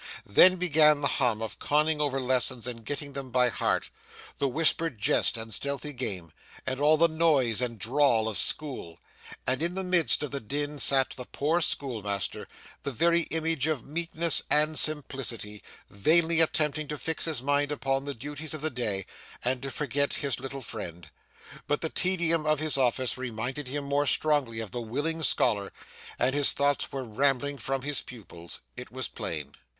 Then 0.25 0.55
began 0.55 1.01
the 1.01 1.07
hum 1.07 1.43
of 1.43 1.59
conning 1.59 2.01
over 2.01 2.19
lessons 2.19 2.65
and 2.65 2.83
getting 2.83 3.13
them 3.13 3.29
by 3.29 3.49
heart, 3.49 3.91
the 4.39 4.47
whispered 4.47 4.97
jest 4.97 5.37
and 5.37 5.53
stealthy 5.53 5.93
game, 5.93 6.31
and 6.65 6.79
all 6.79 6.97
the 6.97 7.07
noise 7.07 7.61
and 7.61 7.77
drawl 7.77 8.27
of 8.27 8.39
school; 8.39 8.97
and 9.45 9.61
in 9.61 9.75
the 9.75 9.83
midst 9.83 10.23
of 10.23 10.31
the 10.31 10.39
din 10.39 10.79
sat 10.79 11.11
the 11.11 11.25
poor 11.27 11.61
schoolmaster, 11.61 12.47
the 12.81 12.91
very 12.91 13.27
image 13.29 13.67
of 13.67 13.85
meekness 13.85 14.41
and 14.49 14.79
simplicity, 14.79 15.61
vainly 15.87 16.41
attempting 16.41 16.87
to 16.87 16.97
fix 16.97 17.25
his 17.25 17.43
mind 17.43 17.71
upon 17.71 18.03
the 18.05 18.15
duties 18.15 18.55
of 18.55 18.61
the 18.61 18.71
day, 18.71 19.05
and 19.45 19.61
to 19.61 19.69
forget 19.69 20.15
his 20.15 20.39
little 20.39 20.63
friend. 20.63 21.11
But 21.67 21.81
the 21.81 21.89
tedium 21.89 22.47
of 22.47 22.57
his 22.57 22.75
office 22.75 23.19
reminded 23.19 23.67
him 23.67 23.83
more 23.83 24.07
strongly 24.07 24.61
of 24.61 24.71
the 24.71 24.81
willing 24.81 25.21
scholar, 25.21 25.71
and 26.17 26.33
his 26.33 26.53
thoughts 26.53 26.91
were 26.91 27.03
rambling 27.05 27.59
from 27.59 27.83
his 27.83 28.01
pupils 28.01 28.61
it 28.75 28.91
was 28.91 29.07
plain. 29.07 29.53